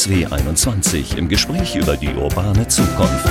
[0.00, 3.28] DSW 21 im Gespräch über die urbane Zukunft.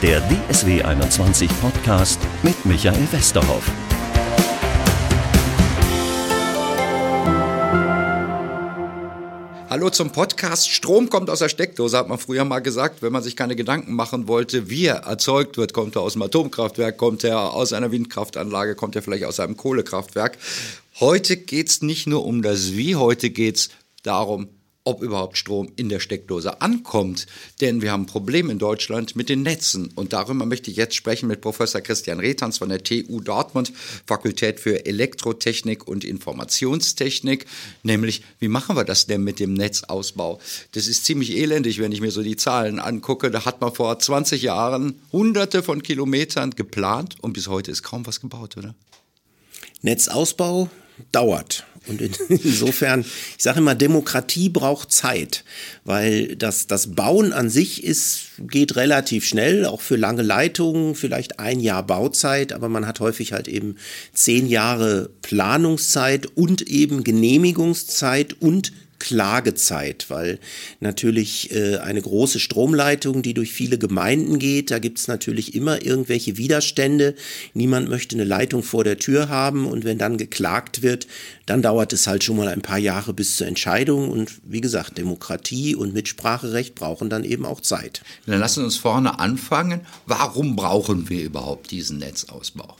[0.00, 3.70] Der DSW 21 Podcast mit Michael Westerhoff.
[9.68, 10.70] Hallo zum Podcast.
[10.70, 13.92] Strom kommt aus der Steckdose, hat man früher mal gesagt, wenn man sich keine Gedanken
[13.92, 15.74] machen wollte, wie er erzeugt wird.
[15.74, 19.58] Kommt er aus einem Atomkraftwerk, kommt er aus einer Windkraftanlage, kommt er vielleicht aus einem
[19.58, 20.38] Kohlekraftwerk.
[20.98, 23.68] Heute geht es nicht nur um das Wie, heute geht es
[24.02, 24.48] darum,
[24.88, 27.26] ob überhaupt Strom in der Steckdose ankommt.
[27.60, 29.90] Denn wir haben ein Problem in Deutschland mit den Netzen.
[29.94, 33.70] Und darüber möchte ich jetzt sprechen mit Professor Christian Retans von der TU Dortmund,
[34.06, 37.44] Fakultät für Elektrotechnik und Informationstechnik.
[37.82, 40.40] Nämlich, wie machen wir das denn mit dem Netzausbau?
[40.72, 43.30] Das ist ziemlich elendig, wenn ich mir so die Zahlen angucke.
[43.30, 48.06] Da hat man vor 20 Jahren hunderte von Kilometern geplant und bis heute ist kaum
[48.06, 48.74] was gebaut, oder?
[49.82, 50.70] Netzausbau
[51.12, 51.66] dauert.
[51.88, 53.04] Und insofern,
[53.36, 55.44] ich sage immer, Demokratie braucht Zeit,
[55.84, 61.40] weil das, das Bauen an sich ist, geht relativ schnell, auch für lange Leitungen, vielleicht
[61.40, 63.76] ein Jahr Bauzeit, aber man hat häufig halt eben
[64.12, 70.38] zehn Jahre Planungszeit und eben Genehmigungszeit und Klagezeit, weil
[70.80, 75.84] natürlich äh, eine große Stromleitung, die durch viele Gemeinden geht, da gibt es natürlich immer
[75.84, 77.14] irgendwelche Widerstände.
[77.54, 81.06] Niemand möchte eine Leitung vor der Tür haben und wenn dann geklagt wird,
[81.46, 84.98] dann dauert es halt schon mal ein paar Jahre bis zur Entscheidung und wie gesagt,
[84.98, 88.02] Demokratie und Mitspracherecht brauchen dann eben auch Zeit.
[88.26, 89.80] Dann lassen wir uns vorne anfangen.
[90.06, 92.76] Warum brauchen wir überhaupt diesen Netzausbau?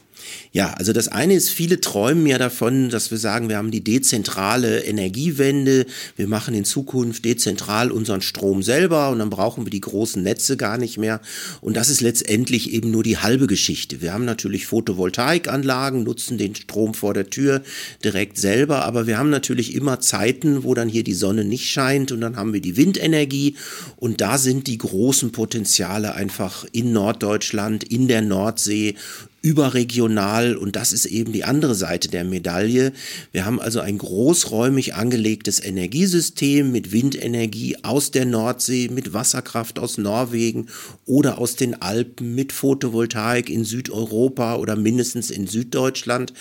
[0.52, 3.84] Ja, also das eine ist, viele träumen ja davon, dass wir sagen, wir haben die
[3.84, 9.80] dezentrale Energiewende, wir machen in Zukunft dezentral unseren Strom selber und dann brauchen wir die
[9.80, 11.20] großen Netze gar nicht mehr.
[11.60, 14.00] Und das ist letztendlich eben nur die halbe Geschichte.
[14.00, 17.62] Wir haben natürlich Photovoltaikanlagen, nutzen den Strom vor der Tür
[18.02, 22.10] direkt selber, aber wir haben natürlich immer Zeiten, wo dann hier die Sonne nicht scheint
[22.10, 23.56] und dann haben wir die Windenergie
[23.96, 28.94] und da sind die großen Potenziale einfach in Norddeutschland, in der Nordsee,
[29.40, 32.92] überregional und das ist eben die andere Seite der Medaille.
[33.30, 39.96] Wir haben also ein großräumig angelegtes Energiesystem mit Windenergie aus der Nordsee, mit Wasserkraft aus
[39.96, 40.66] Norwegen
[41.06, 46.32] oder aus den Alpen, mit Photovoltaik in Südeuropa oder mindestens in Süddeutschland.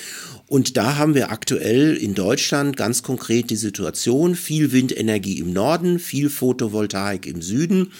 [0.48, 6.00] Und da haben wir aktuell in Deutschland ganz konkret die Situation, viel Windenergie im Norden,
[6.00, 7.92] viel Photovoltaik im Süden.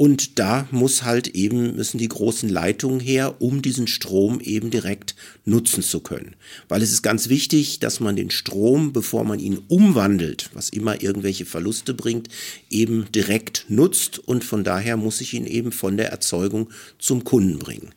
[0.00, 5.14] Und da muss halt eben, müssen die großen Leitungen her, um diesen Strom eben direkt
[5.44, 6.36] nutzen zu können.
[6.68, 11.02] Weil es ist ganz wichtig, dass man den Strom, bevor man ihn umwandelt, was immer
[11.02, 12.30] irgendwelche Verluste bringt,
[12.70, 14.18] eben direkt nutzt.
[14.18, 17.90] Und von daher muss ich ihn eben von der Erzeugung zum Kunden bringen.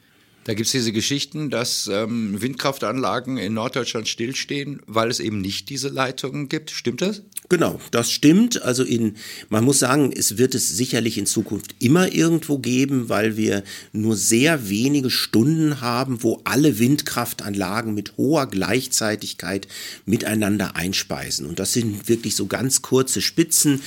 [0.46, 5.70] Da gibt es diese Geschichten, dass ähm, Windkraftanlagen in Norddeutschland stillstehen, weil es eben nicht
[5.70, 6.72] diese Leitungen gibt.
[6.72, 7.22] Stimmt das?
[7.50, 8.62] Genau, das stimmt.
[8.64, 9.16] Also in,
[9.50, 14.16] man muss sagen, es wird es sicherlich in Zukunft immer irgendwo geben, weil wir nur
[14.16, 19.68] sehr wenige Stunden haben, wo alle Windkraftanlagen mit hoher Gleichzeitigkeit
[20.06, 21.46] miteinander einspeisen.
[21.46, 23.82] Und das sind wirklich so ganz kurze Spitzen.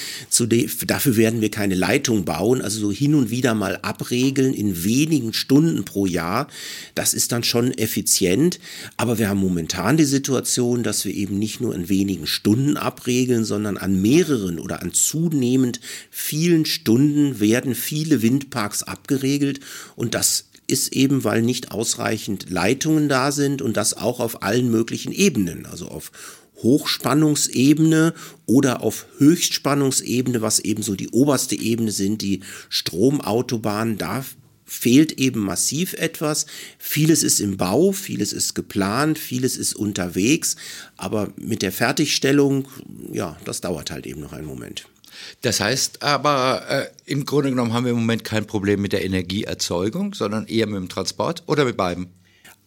[0.87, 5.33] dafür werden wir keine Leitung bauen, also so hin und wieder mal abregeln in wenigen
[5.33, 6.46] Stunden pro Jahr.
[6.95, 8.59] Das ist dann schon effizient.
[8.97, 13.45] Aber wir haben momentan die Situation, dass wir eben nicht nur in wenigen Stunden abregeln,
[13.45, 15.81] sondern an mehreren oder an zunehmend
[16.11, 19.61] vielen Stunden werden viele Windparks abgeregelt
[19.95, 24.71] und das ist eben, weil nicht ausreichend Leitungen da sind und das auch auf allen
[24.71, 26.11] möglichen Ebenen, also auf
[26.63, 28.15] Hochspannungsebene
[28.47, 34.25] oder auf Höchstspannungsebene, was eben so die oberste Ebene sind, die Stromautobahnen, da
[34.67, 36.47] fehlt eben massiv etwas.
[36.79, 40.57] Vieles ist im Bau, vieles ist geplant, vieles ist unterwegs,
[40.97, 42.69] aber mit der Fertigstellung,
[43.13, 44.87] ja, das dauert halt eben noch einen Moment.
[45.41, 49.05] Das heißt aber, äh, im Grunde genommen haben wir im Moment kein Problem mit der
[49.05, 52.09] Energieerzeugung, sondern eher mit dem Transport oder mit beidem?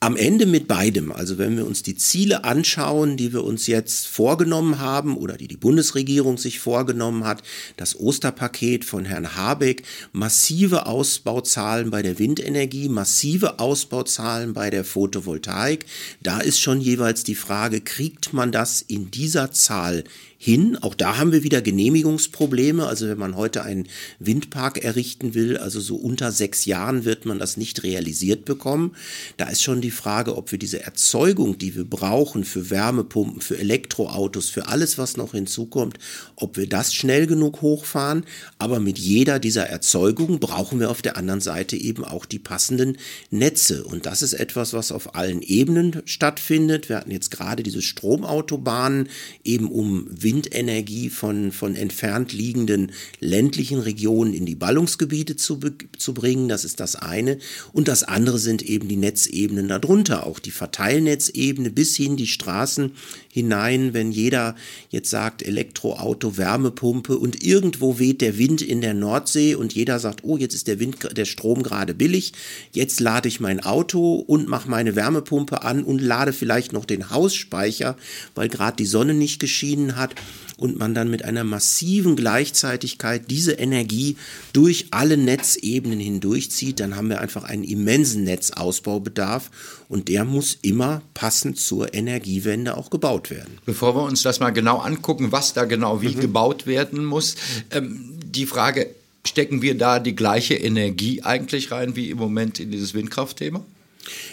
[0.01, 1.11] Am Ende mit beidem.
[1.11, 5.49] Also wenn wir uns die Ziele anschauen, die wir uns jetzt vorgenommen haben oder die
[5.49, 7.43] die Bundesregierung sich vorgenommen hat,
[7.75, 15.85] das Osterpaket von Herrn Habeck, massive Ausbauzahlen bei der Windenergie, massive Ausbauzahlen bei der Photovoltaik,
[16.23, 20.05] da ist schon jeweils die Frage, kriegt man das in dieser Zahl
[20.41, 20.77] hin.
[20.77, 22.87] Auch da haben wir wieder Genehmigungsprobleme.
[22.87, 23.89] Also wenn man heute einen
[24.19, 28.95] Windpark errichten will, also so unter sechs Jahren wird man das nicht realisiert bekommen.
[29.35, 33.57] Da ist schon die Frage, ob wir diese Erzeugung, die wir brauchen für Wärmepumpen, für
[33.57, 35.99] Elektroautos, für alles, was noch hinzukommt,
[36.37, 38.23] ob wir das schnell genug hochfahren.
[38.59, 42.97] Aber mit jeder dieser Erzeugungen brauchen wir auf der anderen Seite eben auch die passenden
[43.29, 43.83] Netze.
[43.83, 46.87] Und das ist etwas, was auf allen Ebenen stattfindet.
[46.87, 49.09] Wir hatten jetzt gerade diese Stromautobahnen
[49.43, 55.59] eben um Windenergie von, von entfernt liegenden ländlichen Regionen in die Ballungsgebiete zu,
[55.97, 56.47] zu bringen.
[56.49, 57.39] Das ist das eine.
[57.73, 62.91] Und das andere sind eben die Netzebenen darunter, auch die Verteilnetzebene bis hin die Straßen
[63.31, 64.55] hinein, wenn jeder
[64.89, 70.23] jetzt sagt Elektroauto, Wärmepumpe und irgendwo weht der Wind in der Nordsee und jeder sagt,
[70.23, 72.33] oh, jetzt ist der Wind, der Strom gerade billig,
[72.71, 77.11] jetzt lade ich mein Auto und mache meine Wärmepumpe an und lade vielleicht noch den
[77.11, 77.95] Hausspeicher,
[78.35, 80.15] weil gerade die Sonne nicht geschienen hat
[80.59, 84.17] und man dann mit einer massiven Gleichzeitigkeit diese Energie
[84.53, 89.49] durch alle Netzebenen hindurchzieht, dann haben wir einfach einen immensen Netzausbaubedarf
[89.87, 93.57] und der muss immer passend zur Energiewende auch gebaut werden.
[93.65, 96.19] Bevor wir uns das mal genau angucken, was da genau wie mhm.
[96.19, 97.35] gebaut werden muss,
[97.71, 98.87] ähm, die Frage,
[99.25, 103.63] stecken wir da die gleiche Energie eigentlich rein wie im Moment in dieses Windkraftthema?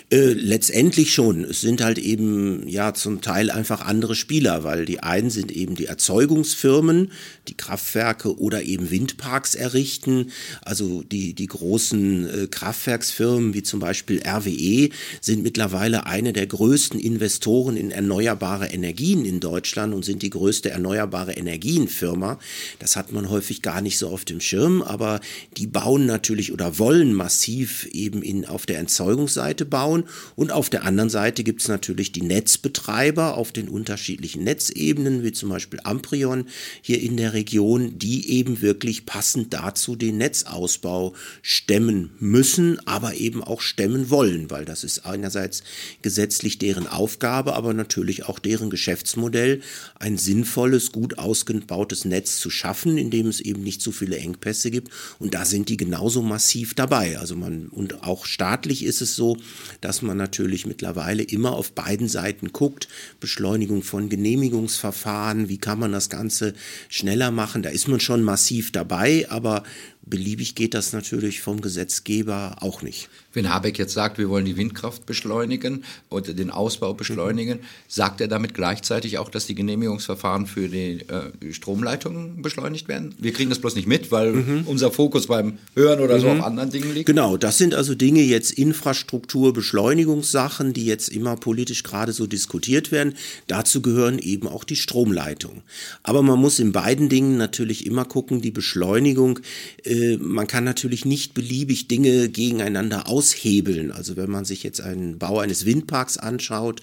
[0.08, 1.44] Äh, letztendlich schon.
[1.44, 5.74] Es sind halt eben ja zum Teil einfach andere Spieler, weil die einen sind eben
[5.74, 7.10] die Erzeugungsfirmen,
[7.48, 10.30] die Kraftwerke oder eben Windparks errichten.
[10.62, 14.90] Also die, die großen äh, Kraftwerksfirmen wie zum Beispiel RWE
[15.20, 20.70] sind mittlerweile eine der größten Investoren in erneuerbare Energien in Deutschland und sind die größte
[20.70, 22.38] erneuerbare Energienfirma.
[22.78, 25.20] Das hat man häufig gar nicht so auf dem Schirm, aber
[25.56, 30.04] die bauen natürlich oder wollen massiv eben in, auf der Erzeugungsseite bauen.
[30.34, 35.32] Und auf der anderen Seite gibt es natürlich die Netzbetreiber auf den unterschiedlichen Netzebenen, wie
[35.32, 36.46] zum Beispiel Amprion
[36.80, 43.42] hier in der Region, die eben wirklich passend dazu den Netzausbau stemmen müssen, aber eben
[43.42, 45.62] auch stemmen wollen, weil das ist einerseits
[46.02, 49.60] gesetzlich deren Aufgabe, aber natürlich auch deren Geschäftsmodell,
[49.98, 54.70] ein sinnvolles, gut ausgebautes Netz zu schaffen, in dem es eben nicht zu viele Engpässe
[54.70, 54.90] gibt.
[55.18, 57.18] Und da sind die genauso massiv dabei.
[57.18, 59.36] Also man, und auch staatlich ist es so,
[59.80, 62.88] dass man natürlich mittlerweile immer auf beiden Seiten guckt.
[63.20, 66.54] Beschleunigung von Genehmigungsverfahren, wie kann man das Ganze
[66.88, 67.62] schneller machen?
[67.62, 69.62] Da ist man schon massiv dabei, aber
[70.08, 73.08] Beliebig geht das natürlich vom Gesetzgeber auch nicht.
[73.32, 77.64] Wenn Habeck jetzt sagt, wir wollen die Windkraft beschleunigen oder den Ausbau beschleunigen, mhm.
[77.88, 83.16] sagt er damit gleichzeitig auch, dass die Genehmigungsverfahren für die äh, Stromleitungen beschleunigt werden?
[83.18, 84.62] Wir kriegen das bloß nicht mit, weil mhm.
[84.66, 86.20] unser Fokus beim Hören oder mhm.
[86.20, 87.06] so auf anderen Dingen liegt.
[87.06, 92.92] Genau, das sind also Dinge jetzt Infrastruktur, Beschleunigungssachen, die jetzt immer politisch gerade so diskutiert
[92.92, 93.14] werden.
[93.48, 95.62] Dazu gehören eben auch die Stromleitungen.
[96.04, 99.40] Aber man muss in beiden Dingen natürlich immer gucken, die Beschleunigung
[99.84, 103.90] äh, äh, man kann natürlich nicht beliebig Dinge gegeneinander aushebeln.
[103.90, 106.80] Also wenn man sich jetzt einen Bau eines Windparks anschaut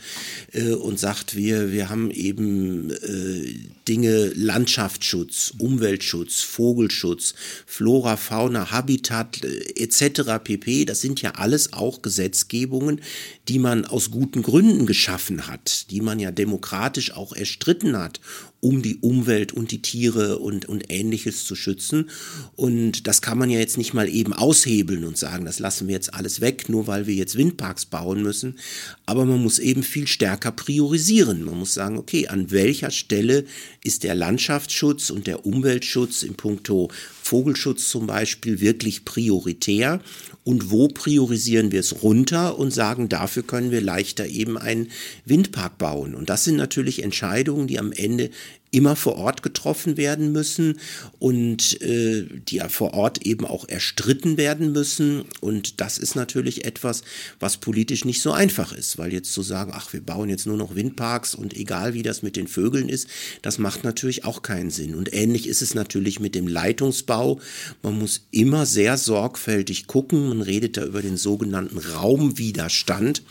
[0.51, 3.56] äh, und sagt, wir, wir haben eben äh,
[3.88, 10.44] Dinge Landschaftsschutz, Umweltschutz, Vogelschutz, Flora, Fauna, Habitat äh, etc.
[10.44, 10.86] pp.
[10.86, 13.01] Das sind ja alles auch Gesetzgebungen,
[13.48, 18.19] die man aus guten Gründen geschaffen hat, die man ja demokratisch auch erstritten hat,
[18.63, 22.10] um die Umwelt und die Tiere und, und ähnliches zu schützen.
[22.56, 25.95] Und das kann man ja jetzt nicht mal eben aushebeln und sagen, das lassen wir
[25.95, 28.57] jetzt alles weg, nur weil wir jetzt Windparks bauen müssen.
[29.06, 31.44] Aber man muss eben viel stärker priorisieren.
[31.44, 33.44] Man muss sagen, okay, an welcher Stelle
[33.83, 36.89] ist der Landschaftsschutz und der Umweltschutz in puncto
[37.23, 40.01] Vogelschutz zum Beispiel wirklich prioritär
[40.43, 44.91] und wo priorisieren wir es runter und sagen, dafür können wir leichter eben einen
[45.25, 46.15] Windpark bauen.
[46.15, 48.29] Und das sind natürlich Entscheidungen, die am Ende
[48.74, 50.80] immer vor Ort getroffen werden müssen
[51.20, 55.25] und äh, die ja vor Ort eben auch erstritten werden müssen.
[55.42, 57.03] Und das ist natürlich etwas,
[57.39, 60.58] was politisch nicht so einfach ist, weil jetzt zu sagen, ach, wir bauen jetzt nur
[60.58, 63.08] noch Windparks und egal wie das mit den Vögeln ist,
[63.44, 64.96] das macht natürlich auch keinen Sinn.
[64.96, 67.39] Und ähnlich ist es natürlich mit dem Leitungsbau.
[67.84, 70.30] Man muss immer sehr sorgfältig gucken.
[70.30, 73.22] Man redet da über den sogenannten Raumwiderstand.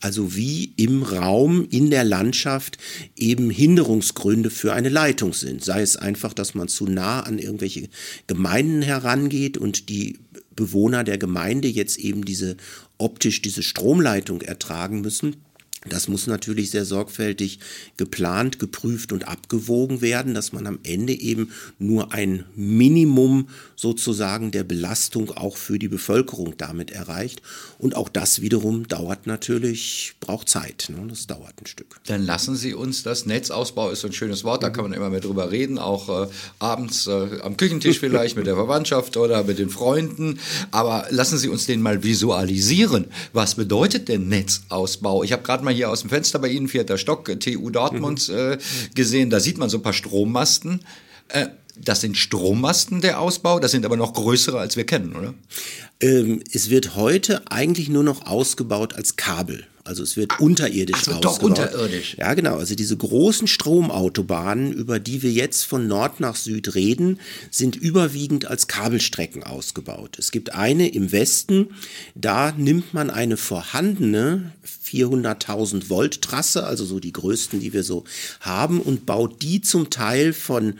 [0.00, 2.78] Also wie im Raum, in der Landschaft
[3.16, 5.64] eben Hinderungsgründe für eine Leitung sind.
[5.64, 7.88] Sei es einfach, dass man zu nah an irgendwelche
[8.26, 10.18] Gemeinden herangeht und die
[10.54, 12.56] Bewohner der Gemeinde jetzt eben diese
[12.98, 15.36] optisch diese Stromleitung ertragen müssen
[15.88, 17.58] Das muss natürlich sehr sorgfältig
[17.96, 23.48] geplant, geprüft und abgewogen werden, dass man am Ende eben nur ein Minimum
[23.84, 27.42] sozusagen der Belastung auch für die Bevölkerung damit erreicht.
[27.76, 30.88] Und auch das wiederum dauert natürlich, braucht Zeit.
[30.88, 31.06] Ne?
[31.06, 32.00] Das dauert ein Stück.
[32.06, 35.20] Dann lassen Sie uns das Netzausbau ist ein schönes Wort, da kann man immer mehr
[35.20, 36.28] drüber reden, auch äh,
[36.60, 40.40] abends äh, am Küchentisch vielleicht mit der Verwandtschaft oder mit den Freunden.
[40.70, 43.08] Aber lassen Sie uns den mal visualisieren.
[43.34, 45.24] Was bedeutet denn Netzausbau?
[45.24, 48.34] Ich habe gerade mal hier aus dem Fenster bei Ihnen, vierter Stock, TU Dortmund, mhm.
[48.34, 48.58] äh,
[48.94, 49.28] gesehen.
[49.28, 50.80] Da sieht man so ein paar Strommasten.
[51.28, 55.34] Äh, das sind Strommasten der Ausbau, das sind aber noch größere, als wir kennen, oder?
[56.00, 59.66] Ähm, es wird heute eigentlich nur noch ausgebaut als Kabel.
[59.86, 61.36] Also es wird unterirdisch also ausgebaut.
[61.36, 62.16] doch unterirdisch.
[62.18, 62.56] Ja, genau.
[62.56, 68.46] Also diese großen Stromautobahnen, über die wir jetzt von Nord nach Süd reden, sind überwiegend
[68.46, 70.16] als Kabelstrecken ausgebaut.
[70.18, 71.68] Es gibt eine im Westen,
[72.14, 74.52] da nimmt man eine vorhandene
[74.86, 78.04] 400.000 Volt Trasse, also so die größten, die wir so
[78.40, 80.78] haben, und baut die zum Teil von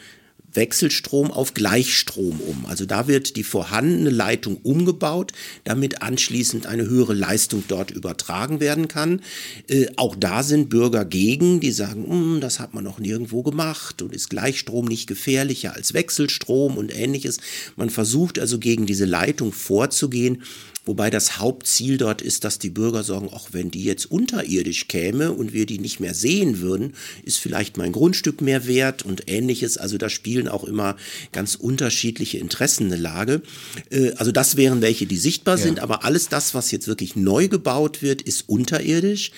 [0.54, 2.66] Wechselstrom auf Gleichstrom um.
[2.66, 5.32] Also da wird die vorhandene Leitung umgebaut,
[5.64, 9.22] damit anschließend eine höhere Leistung dort übertragen werden kann.
[9.68, 14.02] Äh, auch da sind Bürger gegen, die sagen, hm, das hat man noch nirgendwo gemacht
[14.02, 17.38] und ist Gleichstrom nicht gefährlicher als Wechselstrom und ähnliches.
[17.76, 20.42] Man versucht also gegen diese Leitung vorzugehen
[20.86, 25.32] Wobei das Hauptziel dort ist, dass die Bürger sagen, auch wenn die jetzt unterirdisch käme
[25.32, 29.78] und wir die nicht mehr sehen würden, ist vielleicht mein Grundstück mehr wert und ähnliches.
[29.78, 30.96] Also da spielen auch immer
[31.32, 33.42] ganz unterschiedliche Interessen eine Lage.
[33.90, 35.62] Äh, also das wären welche, die sichtbar ja.
[35.62, 39.30] sind, aber alles das, was jetzt wirklich neu gebaut wird, ist unterirdisch.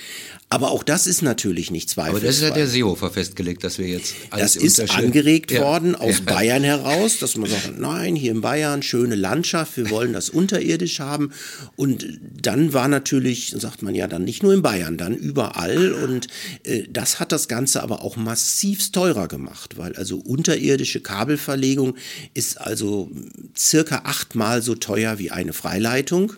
[0.48, 2.18] Aber auch das ist natürlich nicht zweifelsfrei.
[2.18, 5.62] Aber das ist ja der Seehofer festgelegt, dass wir jetzt alles Das ist angeregt ja.
[5.62, 6.34] worden aus ja.
[6.34, 11.00] Bayern heraus, dass man sagt, nein, hier in Bayern schöne Landschaft, wir wollen das unterirdisch
[11.00, 11.32] haben.
[11.76, 15.92] Und dann war natürlich, sagt man ja dann nicht nur in Bayern, dann überall.
[15.92, 16.28] Und
[16.64, 21.96] äh, das hat das Ganze aber auch massivst teurer gemacht, weil also unterirdische Kabelverlegung
[22.34, 23.10] ist also
[23.56, 26.32] circa achtmal so teuer wie eine Freileitung.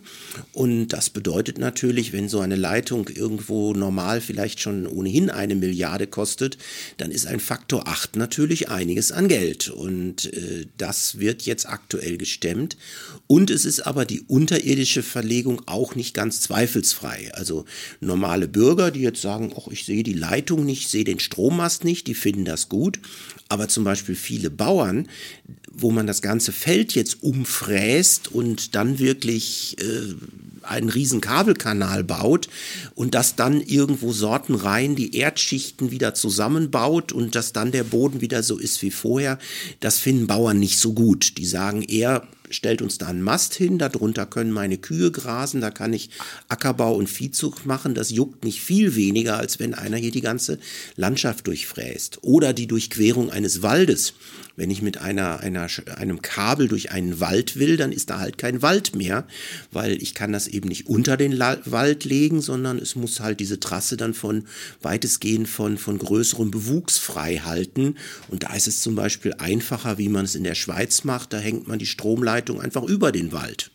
[0.52, 6.06] Und das bedeutet natürlich, wenn so eine Leitung irgendwo normal vielleicht schon ohnehin eine Milliarde
[6.06, 6.58] kostet,
[6.96, 9.68] dann ist ein Faktor 8 natürlich einiges an Geld.
[9.68, 12.76] Und äh, das wird jetzt aktuell gestemmt.
[13.26, 17.30] Und es ist aber die unterirdische Verlegung auch nicht ganz zweifelsfrei.
[17.35, 17.64] Also
[18.00, 22.07] normale Bürger, die jetzt sagen, ach, ich sehe die Leitung nicht, sehe den Strommast nicht,
[22.07, 22.99] die finden das gut.
[23.49, 25.09] Aber zum Beispiel viele Bauern,
[25.71, 30.14] wo man das ganze Feld jetzt umfräst und dann wirklich äh,
[30.62, 32.49] einen riesen Kabelkanal baut
[32.95, 38.42] und das dann irgendwo sortenrein die Erdschichten wieder zusammenbaut und dass dann der Boden wieder
[38.42, 39.38] so ist wie vorher,
[39.80, 41.38] das finden Bauern nicht so gut.
[41.38, 45.70] Die sagen eher, stellt uns da einen Mast hin, darunter können meine Kühe grasen, da
[45.70, 46.10] kann ich
[46.48, 47.94] Ackerbau und Viehzucht machen.
[47.94, 50.58] Das juckt nicht viel weniger, als wenn einer hier die ganze
[50.96, 52.18] Landschaft durchfräst.
[52.22, 54.14] Oder die Durchquerung eines Waldes.
[54.56, 58.38] Wenn ich mit einer, einer, einem Kabel durch einen Wald will, dann ist da halt
[58.38, 59.24] kein Wald mehr,
[59.70, 63.38] weil ich kann das eben nicht unter den La Wald legen, sondern es muss halt
[63.38, 64.46] diese Trasse dann von
[64.82, 67.94] weitestgehend von, von größerem Bewuchs frei halten.
[68.26, 71.32] Und da ist es zum Beispiel einfacher, wie man es in der Schweiz macht.
[71.32, 73.71] Da hängt man die Stromleitung einfach über den Wald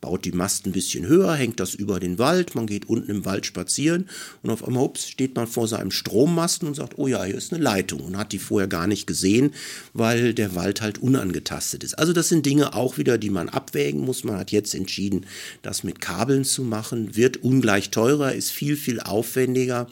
[0.00, 3.24] baut die Mast ein bisschen höher, hängt das über den Wald, man geht unten im
[3.24, 4.08] Wald spazieren
[4.42, 7.52] und auf einmal ups, steht man vor seinem Strommasten und sagt, oh ja, hier ist
[7.52, 9.52] eine Leitung und hat die vorher gar nicht gesehen,
[9.94, 11.98] weil der Wald halt unangetastet ist.
[11.98, 14.24] Also das sind Dinge auch wieder, die man abwägen muss.
[14.24, 15.26] Man hat jetzt entschieden,
[15.62, 19.88] das mit Kabeln zu machen, wird ungleich teurer, ist viel, viel aufwendiger.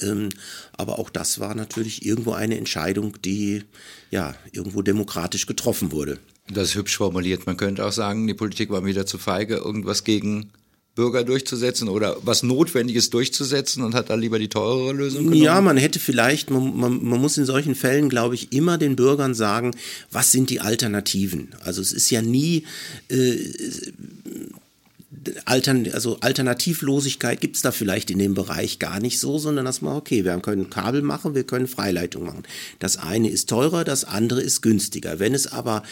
[0.00, 0.28] Ähm,
[0.72, 3.64] aber auch das war natürlich irgendwo eine Entscheidung, die
[4.10, 6.18] ja irgendwo demokratisch getroffen wurde.
[6.52, 7.46] Das ist hübsch formuliert.
[7.46, 10.50] Man könnte auch sagen, die Politik war wieder zu feige, irgendwas gegen
[10.98, 15.40] Bürger durchzusetzen oder was Notwendiges durchzusetzen und hat da lieber die teurere Lösung genommen?
[15.40, 18.96] Ja, man hätte vielleicht, man, man, man muss in solchen Fällen, glaube ich, immer den
[18.96, 19.76] Bürgern sagen,
[20.10, 21.54] was sind die Alternativen?
[21.60, 22.64] Also es ist ja nie
[23.10, 23.36] äh,
[25.44, 29.82] Altern, also Alternativlosigkeit gibt es da vielleicht in dem Bereich gar nicht so, sondern dass
[29.82, 32.42] man, okay, wir können Kabel machen, wir können Freileitung machen.
[32.78, 35.18] Das eine ist teurer, das andere ist günstiger.
[35.18, 35.82] Wenn es aber,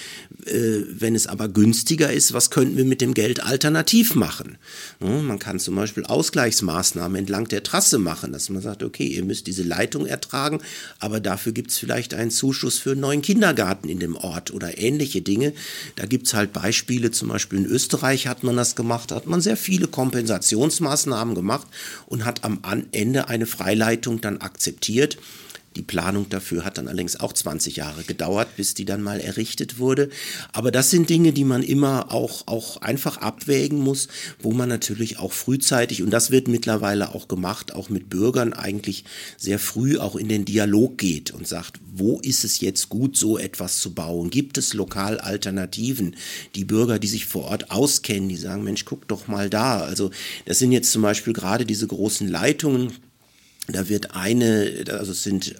[0.44, 4.58] äh, wenn es aber günstiger ist, was könnten wir mit dem Geld alternativ machen?
[5.00, 9.24] Ja, man kann zum Beispiel Ausgleichsmaßnahmen entlang der Trasse machen, dass man sagt, okay, ihr
[9.24, 10.60] müsst diese Leitung ertragen,
[10.98, 14.78] aber dafür gibt es vielleicht einen Zuschuss für einen neuen Kindergarten in dem Ort oder
[14.78, 15.52] ähnliche Dinge.
[15.96, 19.40] Da gibt es halt Beispiele, zum Beispiel in Österreich hat man das gemacht, hat man
[19.40, 21.66] sehr viele Kompensationsmaßnahmen gemacht
[22.06, 22.60] und hat am
[22.92, 25.18] Ende eine Freileitung dann akzeptiert.
[25.76, 29.78] Die Planung dafür hat dann allerdings auch 20 Jahre gedauert, bis die dann mal errichtet
[29.78, 30.08] wurde.
[30.52, 34.08] Aber das sind Dinge, die man immer auch, auch einfach abwägen muss,
[34.40, 39.04] wo man natürlich auch frühzeitig, und das wird mittlerweile auch gemacht, auch mit Bürgern eigentlich
[39.36, 43.36] sehr früh auch in den Dialog geht und sagt, wo ist es jetzt gut, so
[43.36, 44.30] etwas zu bauen?
[44.30, 46.16] Gibt es lokal Alternativen?
[46.54, 49.80] Die Bürger, die sich vor Ort auskennen, die sagen, Mensch, guck doch mal da.
[49.80, 50.10] Also
[50.46, 52.92] das sind jetzt zum Beispiel gerade diese großen Leitungen,
[53.68, 55.56] da wird eine, also es sind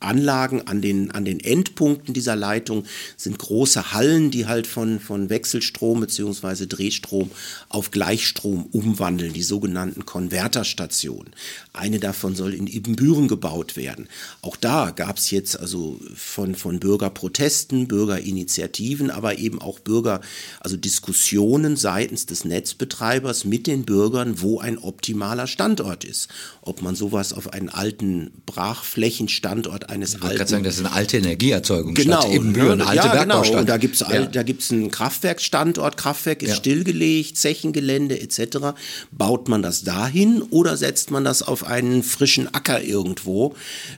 [0.00, 2.84] Anlagen an den, an den Endpunkten dieser Leitung
[3.16, 6.66] sind große Hallen, die halt von, von Wechselstrom bzw.
[6.66, 7.30] Drehstrom
[7.68, 11.32] auf Gleichstrom umwandeln, die sogenannten Konverterstationen.
[11.76, 14.08] Eine davon soll in Ibbenbüren gebaut werden.
[14.42, 20.20] Auch da gab es jetzt also von, von Bürgerprotesten, Bürgerinitiativen, aber eben auch Bürger,
[20.60, 26.28] also Diskussionen seitens des Netzbetreibers mit den Bürgern, wo ein optimaler Standort ist.
[26.62, 30.42] Ob man sowas auf einen alten Brachflächenstandort eines ich alten.
[30.42, 31.94] Ich sagen, das ist eine alte Energieerzeugung.
[31.94, 33.58] Genau, eine alte ja, genau.
[33.58, 34.26] Und da gibt's ja.
[34.26, 36.56] da gibt's einen Kraftwerksstandort, Kraftwerk ist Ja.
[36.56, 38.78] stillgelegt, Zechengelände etc.
[39.10, 43.54] Baut man das dahin oder setzt man das auf einen frischen Acker irgendwo?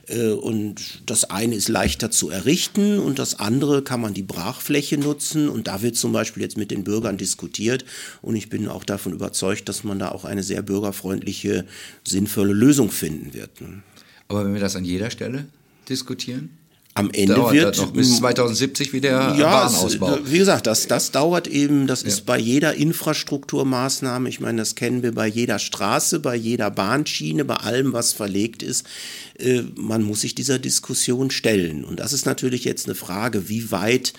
[0.07, 4.97] Äh, Und das eine ist leichter zu errichten und das andere kann man die Brachfläche
[4.97, 5.49] nutzen.
[5.49, 7.85] Und da wird zum Beispiel jetzt mit den Bürgern diskutiert.
[8.21, 11.65] Und ich bin auch davon überzeugt, dass man da auch eine sehr bürgerfreundliche,
[12.05, 13.61] sinnvolle Lösung finden wird.
[13.61, 13.81] ne?
[14.27, 15.47] Aber wenn wir das an jeder Stelle
[15.87, 16.58] diskutieren,
[16.99, 20.19] Am Ende dauert wird noch bis 2070 wieder ja, es, Bahnausbau.
[20.25, 25.01] wie gesagt, das, das dauert eben, das ist bei jeder Infrastrukturmaßnahme, ich meine, das kennen
[25.01, 28.85] wir bei jeder Straße, bei jeder Bahnschiene, bei allem, was verlegt ist.
[29.37, 31.85] Äh, man muss sich dieser Diskussion stellen.
[31.85, 34.13] Und das ist natürlich jetzt eine Frage, wie weit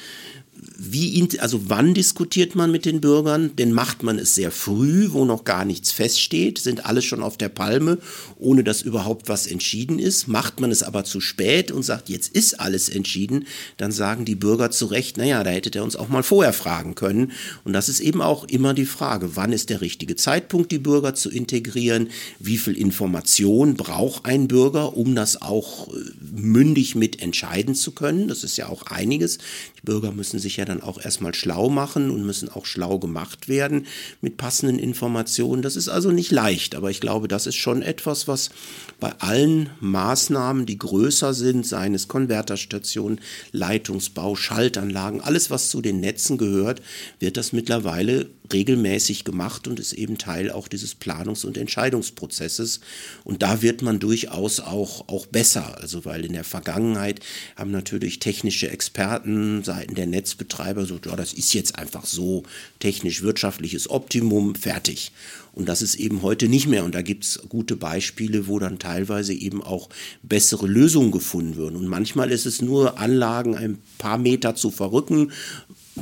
[0.76, 3.54] wie, also wann diskutiert man mit den Bürgern?
[3.56, 7.36] Denn macht man es sehr früh, wo noch gar nichts feststeht, sind alle schon auf
[7.36, 7.98] der Palme,
[8.38, 10.28] ohne dass überhaupt was entschieden ist.
[10.28, 14.34] Macht man es aber zu spät und sagt, jetzt ist alles entschieden, dann sagen die
[14.34, 17.32] Bürger zu Recht, naja, da hätte der uns auch mal vorher fragen können.
[17.64, 21.14] Und das ist eben auch immer die Frage, wann ist der richtige Zeitpunkt, die Bürger
[21.14, 22.08] zu integrieren?
[22.38, 25.92] Wie viel Information braucht ein Bürger, um das auch äh,
[26.34, 28.28] mündig mit entscheiden zu können?
[28.28, 29.38] Das ist ja auch einiges.
[29.78, 33.48] Die Bürger müssen sich ja dann auch erstmal schlau machen und müssen auch schlau gemacht
[33.48, 33.86] werden
[34.20, 35.62] mit passenden Informationen.
[35.62, 38.50] Das ist also nicht leicht, aber ich glaube, das ist schon etwas, was
[38.98, 43.20] bei allen Maßnahmen, die größer sind, seien es Konverterstationen,
[43.52, 46.82] Leitungsbau, Schaltanlagen, alles, was zu den Netzen gehört,
[47.18, 52.80] wird das mittlerweile regelmäßig gemacht und ist eben Teil auch dieses Planungs- und Entscheidungsprozesses.
[53.24, 55.78] Und da wird man durchaus auch, auch besser.
[55.80, 57.20] Also weil in der Vergangenheit
[57.56, 62.42] haben natürlich technische Experten seiten der Netzbetreiber so, ja, das ist jetzt einfach so
[62.80, 65.12] technisch-wirtschaftliches Optimum, fertig.
[65.52, 66.84] Und das ist eben heute nicht mehr.
[66.84, 69.88] Und da gibt es gute Beispiele, wo dann teilweise eben auch
[70.22, 71.76] bessere Lösungen gefunden würden.
[71.76, 75.32] Und manchmal ist es nur Anlagen ein paar Meter zu verrücken,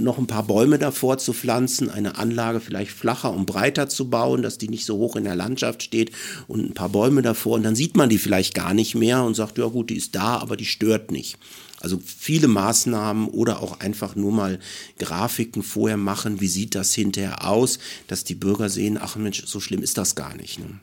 [0.01, 4.43] noch ein paar Bäume davor zu pflanzen, eine Anlage vielleicht flacher und breiter zu bauen,
[4.43, 6.13] dass die nicht so hoch in der Landschaft steht
[6.47, 9.35] und ein paar Bäume davor und dann sieht man die vielleicht gar nicht mehr und
[9.35, 11.39] sagt, ja gut, die ist da, aber die stört nicht.
[11.81, 14.59] Also viele Maßnahmen oder auch einfach nur mal
[14.99, 19.61] Grafiken vorher machen, wie sieht das hinterher aus, dass die Bürger sehen, ach Mensch, so
[19.61, 20.59] schlimm ist das gar nicht.
[20.59, 20.81] Ne?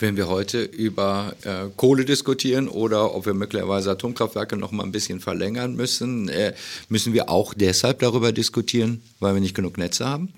[0.00, 4.92] Wenn wir heute über äh, Kohle diskutieren oder ob wir möglicherweise Atomkraftwerke noch mal ein
[4.92, 6.54] bisschen verlängern müssen, äh,
[6.88, 10.32] müssen wir auch deshalb darüber diskutieren, weil wir nicht genug Netze haben?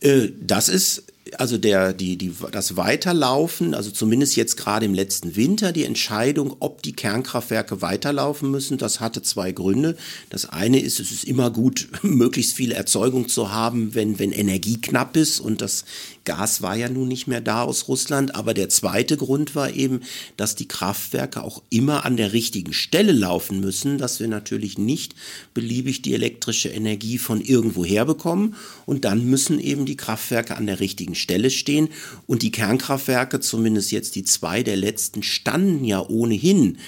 [0.00, 5.36] Äh, Das ist also der, die, die, das Weiterlaufen, also zumindest jetzt gerade im letzten
[5.36, 9.96] Winter, die Entscheidung, ob die Kernkraftwerke weiterlaufen müssen, das hatte zwei Gründe.
[10.28, 14.80] Das eine ist, es ist immer gut, möglichst viel Erzeugung zu haben, wenn, wenn Energie
[14.80, 15.84] knapp ist und das
[16.24, 18.34] Gas war ja nun nicht mehr da aus Russland.
[18.34, 20.00] Aber der zweite Grund war eben,
[20.36, 25.14] dass die Kraftwerke auch immer an der richtigen Stelle laufen müssen, dass wir natürlich nicht
[25.54, 28.54] beliebig die elektrische Energie von irgendwo herbekommen.
[28.86, 31.88] Und dann müssen eben die Kraftwerke an der richtigen Stelle stehen.
[32.26, 36.78] Und die Kernkraftwerke, zumindest jetzt die zwei der letzten, standen ja ohnehin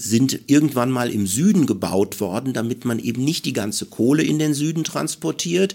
[0.00, 4.38] sind irgendwann mal im Süden gebaut worden, damit man eben nicht die ganze Kohle in
[4.38, 5.74] den Süden transportiert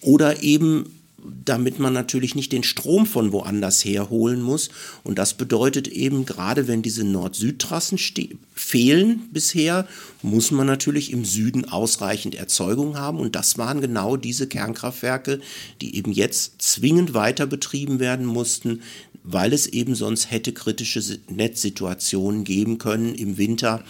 [0.00, 1.03] oder eben
[1.44, 4.68] damit man natürlich nicht den Strom von woanders herholen muss.
[5.02, 7.98] Und das bedeutet eben, gerade wenn diese Nord-Süd-Trassen
[8.54, 9.86] fehlen bisher,
[10.22, 13.18] muss man natürlich im Süden ausreichend Erzeugung haben.
[13.18, 15.40] Und das waren genau diese Kernkraftwerke,
[15.80, 18.82] die eben jetzt zwingend weiter betrieben werden mussten,
[19.22, 23.82] weil es eben sonst hätte kritische Si- Netzsituationen geben können im Winter,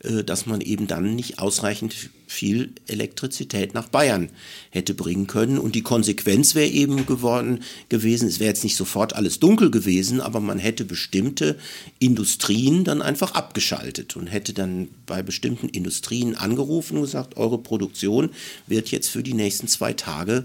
[0.00, 4.30] äh, dass man eben dann nicht ausreichend viel Elektrizität nach Bayern
[4.70, 5.58] hätte bringen können.
[5.58, 10.20] Und die Konsequenz wäre eben geworden gewesen, es wäre jetzt nicht sofort alles dunkel gewesen,
[10.20, 11.58] aber man hätte bestimmte
[11.98, 18.30] Industrien dann einfach abgeschaltet und hätte dann bei bestimmten Industrien angerufen und gesagt, eure Produktion
[18.66, 20.44] wird jetzt für die nächsten zwei Tage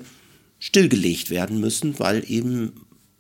[0.60, 2.74] stillgelegt werden müssen, weil eben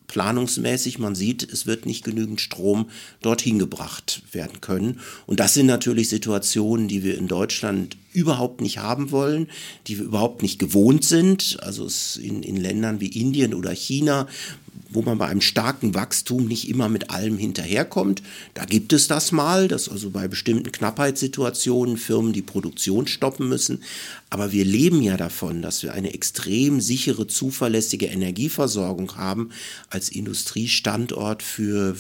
[0.09, 2.89] planungsmäßig man sieht, es wird nicht genügend Strom
[3.21, 4.99] dorthin gebracht werden können.
[5.25, 9.47] Und das sind natürlich Situationen, die wir in Deutschland überhaupt nicht haben wollen,
[9.87, 11.57] die wir überhaupt nicht gewohnt sind.
[11.61, 11.87] Also
[12.19, 14.27] in, in Ländern wie Indien oder China,
[14.89, 18.23] wo man bei einem starken Wachstum nicht immer mit allem hinterherkommt.
[18.55, 23.83] Da gibt es das mal, dass also bei bestimmten Knappheitssituationen Firmen die Produktion stoppen müssen.
[24.29, 29.51] Aber wir leben ja davon, dass wir eine extrem sichere, zuverlässige Energieversorgung haben
[29.89, 31.95] als Industriestandort für,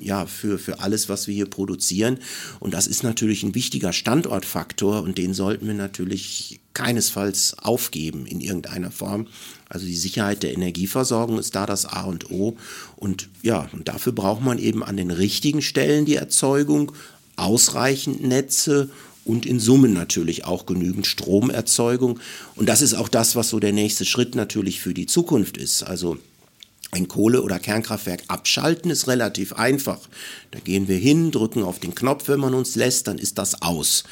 [0.00, 2.18] ja, für, für alles, was wir hier produzieren.
[2.60, 8.40] Und das ist natürlich ein wichtiger Standortfaktor und den sollten wir natürlich keinesfalls aufgeben in
[8.40, 9.26] irgendeiner Form.
[9.68, 12.56] Also die Sicherheit der Energieversorgung ist da das A und O.
[12.96, 16.92] Und ja, und dafür braucht man eben an den richtigen Stellen die Erzeugung,
[17.36, 18.90] ausreichend Netze
[19.24, 22.18] und in Summen natürlich auch genügend Stromerzeugung.
[22.56, 25.82] Und das ist auch das, was so der nächste Schritt natürlich für die Zukunft ist.
[25.82, 26.16] Also
[26.90, 30.00] ein Kohle- oder Kernkraftwerk abschalten ist relativ einfach.
[30.50, 33.60] Da gehen wir hin, drücken auf den Knopf, wenn man uns lässt, dann ist das
[33.62, 34.04] aus.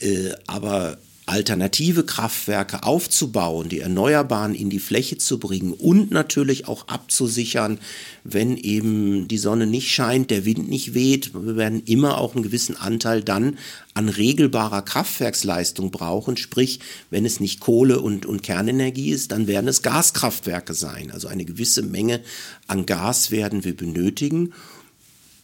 [0.00, 6.88] Äh, aber alternative Kraftwerke aufzubauen, die Erneuerbaren in die Fläche zu bringen und natürlich auch
[6.88, 7.78] abzusichern,
[8.24, 11.34] wenn eben die Sonne nicht scheint, der Wind nicht weht.
[11.34, 13.58] Wir werden immer auch einen gewissen Anteil dann
[13.94, 16.36] an regelbarer Kraftwerksleistung brauchen.
[16.36, 21.10] Sprich, wenn es nicht Kohle und, und Kernenergie ist, dann werden es Gaskraftwerke sein.
[21.10, 22.20] Also eine gewisse Menge
[22.66, 24.52] an Gas werden wir benötigen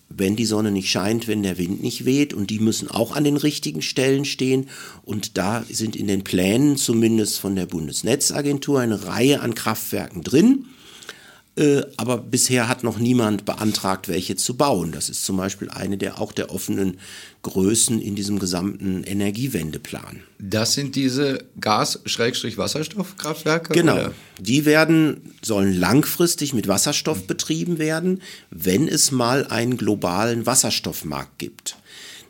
[0.09, 2.35] wenn die Sonne nicht scheint, wenn der Wind nicht weht.
[2.35, 4.69] Und die müssen auch an den richtigen Stellen stehen.
[5.03, 10.67] Und da sind in den Plänen zumindest von der Bundesnetzagentur eine Reihe an Kraftwerken drin.
[11.57, 14.91] Äh, aber bisher hat noch niemand beantragt, welche zu bauen.
[14.91, 16.99] Das ist zum Beispiel eine der auch der offenen
[17.43, 20.25] Größen in diesem gesamten Energiewendeplan.
[20.41, 23.73] Das sind diese Gas-Wasserstoffkraftwerke?
[23.73, 23.95] Genau.
[23.95, 24.13] Oder?
[24.41, 31.77] Die werden, sollen langfristig mit Wasserstoff betrieben werden, wenn es mal einen globalen Wasserstoffmarkt gibt.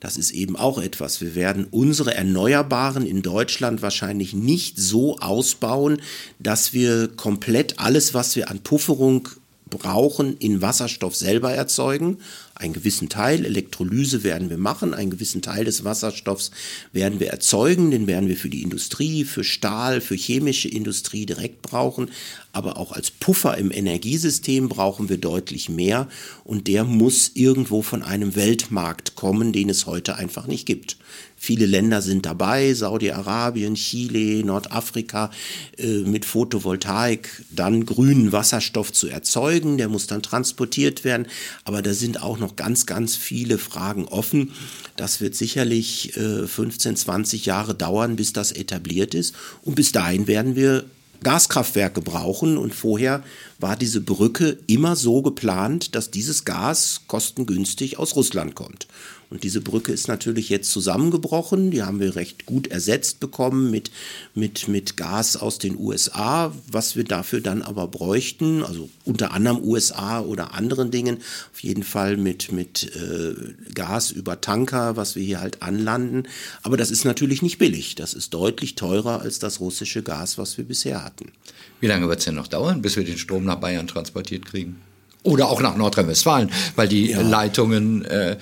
[0.05, 1.23] Das ist eben auch etwas.
[1.23, 6.03] Wir werden unsere Erneuerbaren in Deutschland wahrscheinlich nicht so ausbauen,
[6.39, 9.31] dass wir komplett alles, was wir an Pufferung
[9.71, 12.19] brauchen, in Wasserstoff selber erzeugen.
[12.57, 16.53] Einen gewissen Teil Elektrolyse werden wir machen, einen gewissen Teil des Wasserstoffs
[16.93, 21.63] werden wir erzeugen, den werden wir für die Industrie, für Stahl, für chemische Industrie direkt
[21.63, 22.11] brauchen,
[22.53, 26.09] aber auch als Puffer im Energiesystem brauchen wir deutlich mehr
[26.45, 30.97] und der muss irgendwo von einem Weltmarkt kommen, den es heute einfach nicht gibt.
[31.37, 35.31] Viele Länder sind dabei, Saudi-Arabien, Chile, Nordafrika,
[35.77, 39.77] äh, mit Photovoltaik dann grünen Wasserstoff zu erzeugen.
[39.77, 41.27] Der muss dann transportiert werden.
[41.65, 44.53] Aber da sind auch noch ganz, ganz viele Fragen offen.
[44.97, 49.35] Das wird sicherlich äh, 15, 20 Jahre dauern, bis das etabliert ist.
[49.63, 50.85] Und bis dahin werden wir
[51.23, 53.25] Gaskraftwerke brauchen und vorher
[53.59, 58.87] war diese Brücke immer so geplant, dass dieses Gas kostengünstig aus Russland kommt.
[59.35, 61.73] Und diese Brücke ist natürlich jetzt zusammengebrochen.
[61.73, 63.91] Die haben wir recht gut ersetzt bekommen mit,
[64.33, 66.53] mit, mit Gas aus den USA.
[66.71, 71.17] Was wir dafür dann aber bräuchten, also unter anderem USA oder anderen Dingen,
[71.53, 73.35] auf jeden Fall mit, mit äh,
[73.75, 76.29] Gas über Tanker, was wir hier halt anlanden.
[76.63, 77.97] Aber das ist natürlich nicht billig.
[77.97, 81.33] Das ist deutlich teurer als das russische Gas, was wir bisher hatten.
[81.81, 84.81] Wie lange wird es denn noch dauern, bis wir den Strom nach Bayern transportiert kriegen?
[85.25, 87.23] Oder auch nach Nordrhein-Westfalen, weil die ja.
[87.23, 88.37] Leitungen äh,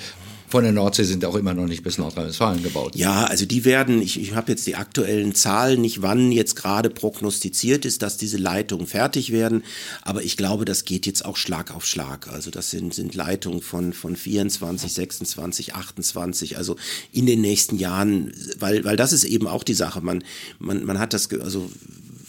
[0.52, 2.94] von der Nordsee sind auch immer noch nicht bis Nordrhein-Westfalen gebaut.
[2.94, 6.90] Ja, also die werden, ich, ich habe jetzt die aktuellen Zahlen nicht, wann jetzt gerade
[6.90, 9.64] prognostiziert ist, dass diese Leitungen fertig werden,
[10.02, 12.28] aber ich glaube, das geht jetzt auch Schlag auf Schlag.
[12.28, 16.76] Also das sind, sind Leitungen von, von 24, 26, 28, also
[17.12, 20.02] in den nächsten Jahren, weil, weil das ist eben auch die Sache.
[20.02, 20.22] Man,
[20.58, 21.70] man, man hat das, also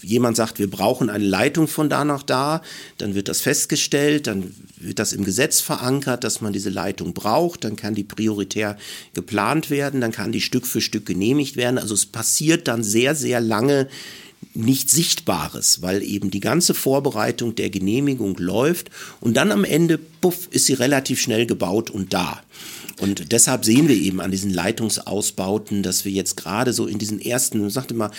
[0.04, 2.62] jemand sagt, wir brauchen eine Leitung von da nach da,
[2.98, 7.64] dann wird das festgestellt, dann wird das im Gesetz verankert, dass man diese Leitung braucht,
[7.64, 8.78] dann kann die prioritär
[9.14, 11.78] geplant werden, dann kann die Stück für Stück genehmigt werden.
[11.78, 13.88] Also es passiert dann sehr, sehr lange
[14.54, 18.90] nicht Sichtbares, weil eben die ganze Vorbereitung der Genehmigung läuft
[19.22, 22.42] und dann am Ende, puff, ist sie relativ schnell gebaut und da.
[23.00, 27.20] Und deshalb sehen wir eben an diesen Leitungsausbauten, dass wir jetzt gerade so in diesen
[27.20, 28.12] ersten, ich sagte mal,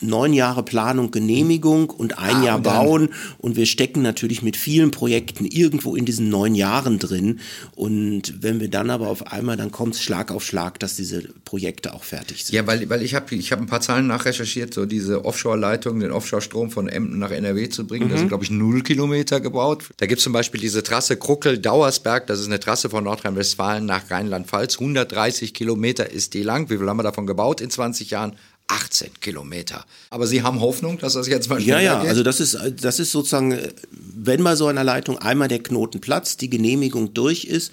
[0.00, 3.08] neun Jahre Planung, Genehmigung und ein ah, Jahr und bauen.
[3.38, 7.40] Und wir stecken natürlich mit vielen Projekten irgendwo in diesen neun Jahren drin.
[7.74, 11.22] Und wenn wir dann aber auf einmal, dann kommt es Schlag auf Schlag, dass diese
[11.44, 12.54] Projekte auch fertig sind.
[12.54, 16.12] Ja, weil, weil ich habe ich hab ein paar Zahlen nachrecherchiert, so diese Offshore-Leitung, den
[16.12, 18.06] Offshore-Strom von Emden nach NRW zu bringen.
[18.06, 18.10] Mhm.
[18.10, 19.84] Das sind, glaube ich, null Kilometer gebaut.
[19.96, 22.26] Da gibt es zum Beispiel diese Trasse Kruckel-Dauersberg.
[22.26, 24.78] Das ist eine Trasse von Nordrhein-Westfalen nach Rheinland-Pfalz.
[24.78, 26.70] 130 Kilometer ist die lang.
[26.70, 28.36] Wie viel haben wir davon gebaut in 20 Jahren?
[28.70, 29.86] 18 Kilometer.
[30.10, 32.10] Aber Sie haben Hoffnung, dass das jetzt mal schneller Ja, ja, geht?
[32.10, 33.58] also das ist, das ist sozusagen,
[33.90, 37.72] wenn bei so einer Leitung einmal der Knoten platzt, die Genehmigung durch ist,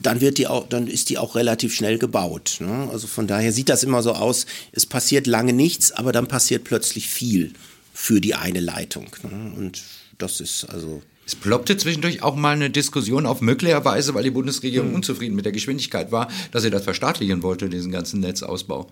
[0.00, 2.58] dann wird die auch, dann ist die auch relativ schnell gebaut.
[2.60, 2.88] Ne?
[2.92, 6.62] Also von daher sieht das immer so aus, es passiert lange nichts, aber dann passiert
[6.62, 7.54] plötzlich viel
[7.92, 9.08] für die eine Leitung.
[9.24, 9.52] Ne?
[9.56, 9.82] Und
[10.18, 11.02] das ist also.
[11.30, 14.96] Es ploppte zwischendurch auch mal eine Diskussion auf, möglicherweise, weil die Bundesregierung hm.
[14.96, 18.90] unzufrieden mit der Geschwindigkeit war, dass sie das verstaatlichen wollte, diesen ganzen Netzausbau.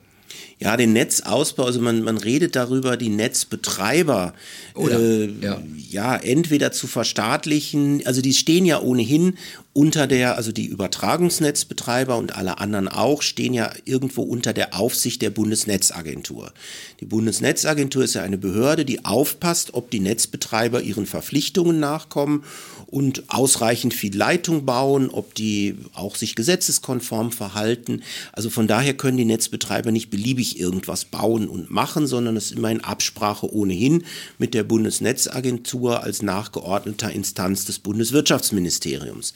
[0.60, 4.34] Ja, den Netzausbau, also man, man redet darüber, die Netzbetreiber
[4.74, 5.60] Oder, äh, ja.
[5.90, 9.36] ja, entweder zu verstaatlichen, also die stehen ja ohnehin
[9.78, 15.22] unter der, also die Übertragungsnetzbetreiber und alle anderen auch, stehen ja irgendwo unter der Aufsicht
[15.22, 16.52] der Bundesnetzagentur.
[16.98, 22.42] Die Bundesnetzagentur ist ja eine Behörde, die aufpasst, ob die Netzbetreiber ihren Verpflichtungen nachkommen
[22.86, 28.02] und ausreichend viel Leitung bauen, ob die auch sich gesetzeskonform verhalten.
[28.32, 32.56] Also von daher können die Netzbetreiber nicht beliebig irgendwas bauen und machen, sondern es ist
[32.56, 34.02] immer in Absprache ohnehin
[34.38, 39.34] mit der Bundesnetzagentur als nachgeordneter Instanz des Bundeswirtschaftsministeriums.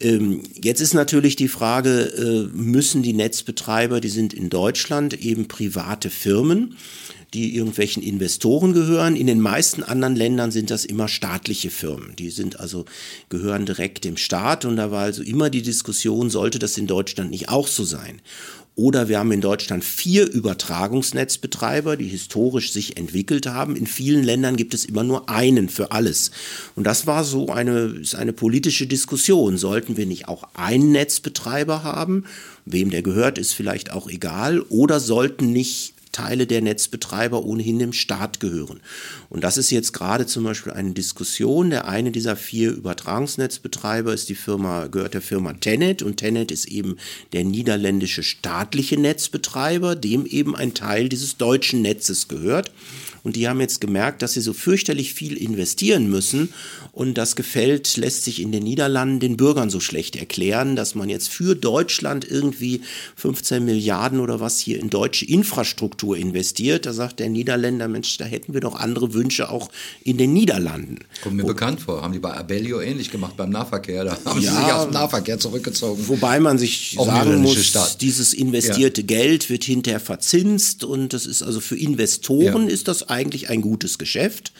[0.00, 5.48] Ähm, jetzt ist natürlich die Frage, äh, müssen die Netzbetreiber, die sind in Deutschland eben
[5.48, 6.76] private Firmen,
[7.32, 9.16] die irgendwelchen Investoren gehören.
[9.16, 12.14] In den meisten anderen Ländern sind das immer staatliche Firmen.
[12.16, 12.84] Die sind also,
[13.28, 17.30] gehören direkt dem Staat und da war also immer die Diskussion, sollte das in Deutschland
[17.30, 18.20] nicht auch so sein?
[18.76, 23.76] Oder wir haben in Deutschland vier Übertragungsnetzbetreiber, die historisch sich entwickelt haben.
[23.76, 26.32] In vielen Ländern gibt es immer nur einen für alles.
[26.74, 29.58] Und das war so eine, ist eine politische Diskussion.
[29.58, 32.24] Sollten wir nicht auch einen Netzbetreiber haben?
[32.64, 34.60] Wem der gehört, ist vielleicht auch egal.
[34.60, 38.80] Oder sollten nicht Teile der Netzbetreiber ohnehin dem Staat gehören.
[39.28, 41.70] Und das ist jetzt gerade zum Beispiel eine Diskussion.
[41.70, 46.66] Der eine dieser vier Übertragungsnetzbetreiber ist die Firma, gehört der Firma Tenet und Tenet ist
[46.66, 46.96] eben
[47.32, 52.70] der niederländische staatliche Netzbetreiber, dem eben ein Teil dieses deutschen Netzes gehört.
[53.24, 56.52] Und die haben jetzt gemerkt, dass sie so fürchterlich viel investieren müssen.
[56.92, 61.08] Und das gefällt, lässt sich in den Niederlanden den Bürgern so schlecht erklären, dass man
[61.08, 62.82] jetzt für Deutschland irgendwie
[63.16, 66.84] 15 Milliarden oder was hier in deutsche Infrastruktur investiert.
[66.84, 69.70] Da sagt der Niederländer, Mensch, da hätten wir doch andere Wünsche auch
[70.04, 70.98] in den Niederlanden.
[71.22, 72.02] Kommt mir Wo, bekannt vor.
[72.02, 74.04] Haben die bei Abellio ähnlich gemacht beim Nahverkehr.
[74.04, 76.06] Da haben ja, sie sich aus dem Nahverkehr zurückgezogen.
[76.08, 78.02] Wobei man sich auch sagen muss, Stadt.
[78.02, 79.06] dieses investierte ja.
[79.06, 82.74] Geld wird hinterher verzinst und das ist also für Investoren ja.
[82.74, 84.52] ist das eigentlich ein gutes Geschäft.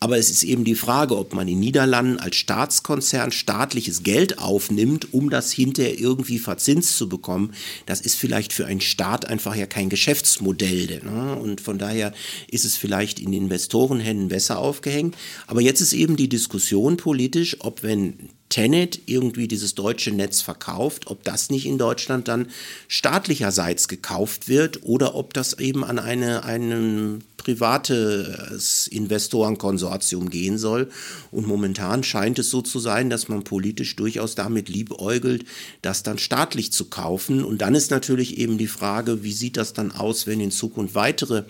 [0.00, 5.12] Aber es ist eben die Frage, ob man in Niederlanden als Staatskonzern staatliches Geld aufnimmt,
[5.12, 7.52] um das hinterher irgendwie verzinst zu bekommen.
[7.86, 11.00] Das ist vielleicht für einen Staat einfach ja kein Geschäftsmodell.
[11.04, 11.34] Ne?
[11.34, 12.14] Und von daher
[12.48, 15.16] ist es vielleicht in Investorenhänden besser aufgehängt.
[15.48, 21.08] Aber jetzt ist eben die Diskussion politisch, ob wenn Tenet irgendwie dieses deutsche Netz verkauft,
[21.08, 22.48] ob das nicht in Deutschland dann
[22.88, 30.90] staatlicherseits gekauft wird oder ob das eben an eine, ein privates Investorenkonsortium gehen soll.
[31.30, 35.44] Und momentan scheint es so zu sein, dass man politisch durchaus damit liebäugelt,
[35.80, 37.44] das dann staatlich zu kaufen.
[37.44, 40.94] Und dann ist natürlich eben die Frage, wie sieht das dann aus, wenn in Zukunft
[40.94, 41.44] weitere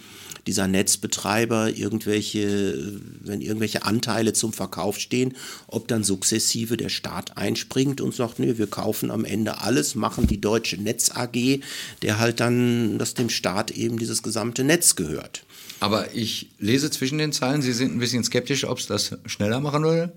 [0.47, 8.01] dieser Netzbetreiber irgendwelche, wenn irgendwelche Anteile zum Verkauf stehen, ob dann sukzessive der Staat einspringt
[8.01, 11.61] und sagt, nee, wir kaufen am Ende alles, machen die deutsche Netz AG,
[12.03, 15.45] der halt dann, dass dem Staat eben dieses gesamte Netz gehört.
[15.81, 19.61] Aber ich lese zwischen den Zeilen, Sie sind ein bisschen skeptisch, ob es das schneller
[19.61, 20.13] machen würde?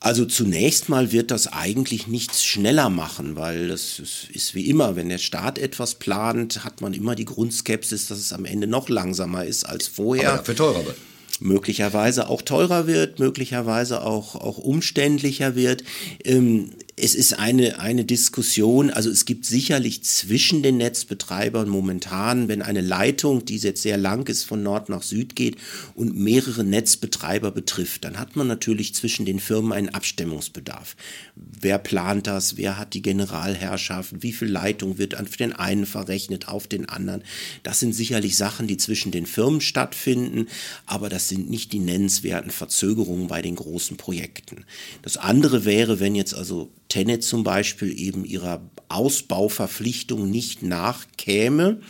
[0.00, 3.98] Also zunächst mal wird das eigentlich nichts schneller machen, weil das
[4.32, 8.32] ist wie immer, wenn der Staat etwas plant, hat man immer die Grundskepsis, dass es
[8.32, 10.28] am Ende noch langsamer ist als vorher.
[10.28, 10.96] Aber dafür teurer wird
[11.40, 15.84] möglicherweise auch teurer wird, möglicherweise auch, auch umständlicher wird.
[16.24, 22.62] Ähm, es ist eine, eine Diskussion, also es gibt sicherlich zwischen den Netzbetreibern momentan, wenn
[22.62, 25.56] eine Leitung, die jetzt sehr lang ist, von Nord nach Süd geht
[25.96, 30.94] und mehrere Netzbetreiber betrifft, dann hat man natürlich zwischen den Firmen einen Abstimmungsbedarf.
[31.34, 32.56] Wer plant das?
[32.56, 34.22] Wer hat die Generalherrschaft?
[34.22, 37.24] Wie viel Leitung wird auf den einen verrechnet, auf den anderen?
[37.64, 40.46] Das sind sicherlich Sachen, die zwischen den Firmen stattfinden,
[40.86, 44.64] aber das sind nicht die nennenswerten Verzögerungen bei den großen Projekten.
[45.02, 51.80] Das andere wäre, wenn jetzt also Tenet zum Beispiel eben ihrer Ausbauverpflichtung nicht nachkäme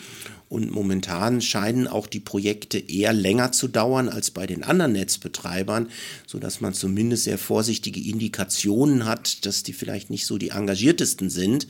[0.55, 5.89] und momentan scheinen auch die Projekte eher länger zu dauern als bei den anderen Netzbetreibern,
[6.29, 11.29] so dass man zumindest sehr vorsichtige Indikationen hat, dass die vielleicht nicht so die engagiertesten
[11.29, 11.67] sind.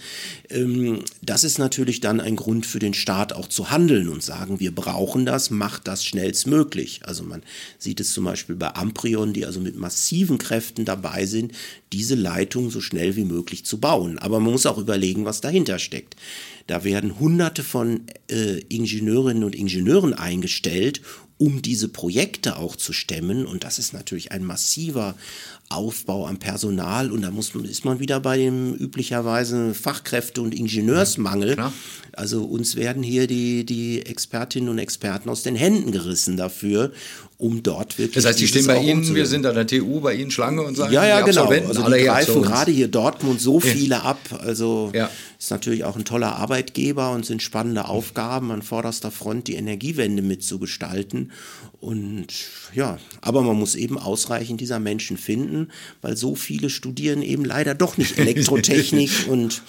[0.51, 4.61] Ähm, das ist natürlich dann ein Grund für den Staat auch zu handeln und sagen,
[4.61, 7.01] wir brauchen das, macht das schnellstmöglich.
[7.07, 7.42] Also man
[7.79, 11.53] sieht es zum Beispiel bei Amprion, die also mit massiven Kräften dabei sind,
[11.94, 14.18] diese Leitung so schnell wie möglich zu bauen.
[14.18, 16.16] Aber man muss auch überlegen, was dahinter steckt.
[16.66, 21.03] Da werden hunderte von äh, Ingenieurinnen und Ingenieuren eingestellt,
[21.37, 23.44] um diese Projekte auch zu stemmen.
[23.44, 25.14] Und das ist natürlich ein massiver
[25.68, 27.11] Aufbau am Personal.
[27.11, 31.57] Und da muss man, ist man wieder bei dem üblicherweise Fachkräfte- und Ingenieursmangel.
[31.57, 31.72] Ja,
[32.12, 36.92] also uns werden hier die, die Expertinnen und Experten aus den Händen gerissen dafür
[37.44, 38.14] um dort wirklich.
[38.14, 40.77] Das heißt, die stehen bei Ihnen, wir sind an der TU bei Ihnen Schlange und
[40.77, 41.48] sagen, ja, ja, genau.
[41.48, 44.18] Also die greifen gerade hier Dortmund so viele ab.
[44.38, 45.11] Also ja.
[45.38, 50.22] ist natürlich auch ein toller Arbeitgeber und sind spannende Aufgaben an vorderster Front, die Energiewende
[50.22, 51.33] mitzugestalten.
[51.81, 52.29] Und
[52.72, 55.54] ja, aber man muss eben ausreichend dieser Menschen finden,
[56.03, 59.62] weil so viele studieren eben leider doch nicht Elektrotechnik und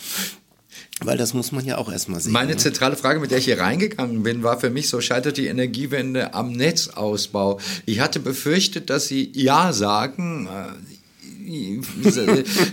[1.02, 2.32] weil das muss man ja auch erstmal sehen.
[2.32, 2.58] Meine ne?
[2.58, 6.34] zentrale Frage, mit der ich hier reingegangen bin, war für mich, so scheitert die Energiewende
[6.34, 7.60] am Netzausbau.
[7.86, 10.48] Ich hatte befürchtet, dass Sie Ja sagen.
[10.48, 10.69] Äh,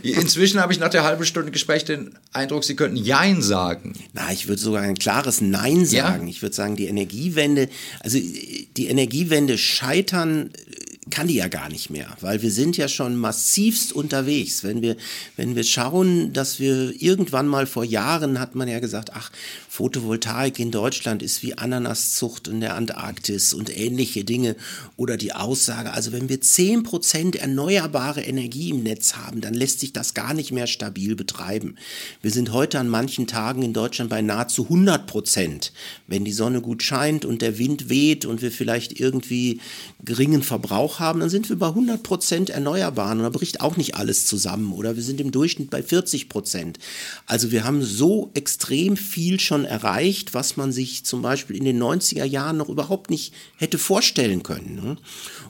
[0.02, 3.92] inzwischen habe ich nach der halben Stunde Gespräch den Eindruck, Sie könnten Jein sagen.
[4.12, 6.26] Na, ich würde sogar ein klares Nein sagen.
[6.26, 6.30] Ja?
[6.30, 7.68] Ich würde sagen, die Energiewende,
[8.00, 10.50] also die Energiewende scheitern
[11.10, 14.62] kann die ja gar nicht mehr, weil wir sind ja schon massivst unterwegs.
[14.62, 14.96] Wenn wir,
[15.36, 19.32] wenn wir schauen, dass wir irgendwann mal vor Jahren hat man ja gesagt, ach,
[19.68, 24.54] Photovoltaik in Deutschland ist wie Ananaszucht in der Antarktis und ähnliche Dinge.
[24.96, 29.80] Oder die Aussage, also wenn wir zehn Prozent erneuerbare Energie im Netz haben, dann lässt
[29.80, 31.76] sich das gar nicht mehr stabil betreiben.
[32.20, 35.72] Wir sind heute an manchen Tagen in Deutschland bei nahezu 100 Prozent.
[36.06, 39.60] Wenn die Sonne gut scheint und der Wind weht und wir vielleicht irgendwie
[40.04, 43.94] geringen Verbrauch haben, dann sind wir bei 100 Prozent Erneuerbaren und da bricht auch nicht
[43.94, 46.78] alles zusammen oder wir sind im Durchschnitt bei 40 Prozent.
[47.26, 51.82] Also wir haben so extrem viel schon erreicht, was man sich zum Beispiel in den
[51.82, 54.80] 90er Jahren noch überhaupt nicht hätte vorstellen können.
[54.82, 54.96] Ne?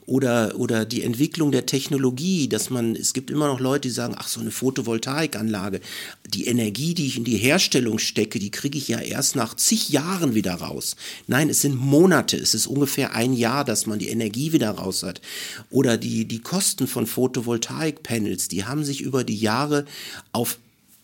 [0.06, 4.14] Oder, oder die Entwicklung der Technologie, dass man, es gibt immer noch Leute, die sagen,
[4.18, 5.80] ach so eine Photovoltaikanlage,
[6.26, 9.90] die Energie, die ich in die Herstellung stecke, die kriege ich ja erst nach zig
[9.90, 10.96] Jahren wieder raus.
[11.26, 15.02] Nein, es sind Monate, es ist ungefähr ein Jahr, dass man die Energie wieder raus
[15.02, 15.20] hat.
[15.70, 19.84] Oder die, die Kosten von Photovoltaikpanels, die haben sich über die Jahre
[20.32, 20.58] auf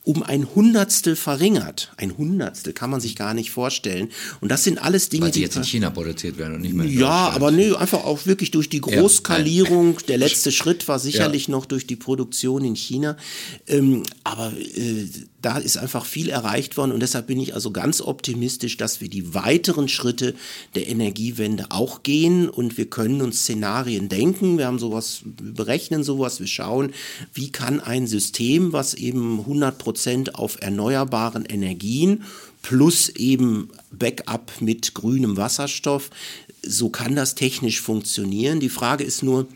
[0.08, 1.92] um ein Hundertstel verringert.
[1.98, 4.08] Ein Hundertstel kann man sich gar nicht vorstellen.
[4.40, 6.86] Und das sind alles Dinge, Weil die jetzt in China produziert werden und nicht mehr
[6.86, 9.96] in Ja, aber nee, einfach auch wirklich durch die Großskalierung.
[9.96, 11.50] Ja, der letzte Schritt war sicherlich ja.
[11.50, 13.18] noch durch die Produktion in China.
[13.66, 15.08] Ähm, aber äh,
[15.40, 19.08] da ist einfach viel erreicht worden und deshalb bin ich also ganz optimistisch, dass wir
[19.08, 20.34] die weiteren Schritte
[20.74, 24.58] der Energiewende auch gehen und wir können uns Szenarien denken.
[24.58, 26.92] Wir haben sowas, wir berechnen sowas, wir schauen,
[27.34, 32.24] wie kann ein System, was eben 100 Prozent auf erneuerbaren Energien
[32.62, 36.10] plus eben Backup mit grünem Wasserstoff,
[36.62, 38.60] so kann das technisch funktionieren.
[38.60, 39.46] Die Frage ist nur,